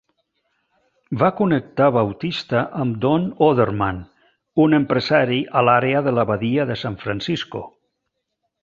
[1.23, 4.01] Va connectar Bautista amb Don Odermann,
[4.67, 7.65] un empresari a l'àrea de la badia de San Francisco.